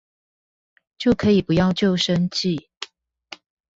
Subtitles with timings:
[0.97, 2.69] 就可以不要舊生計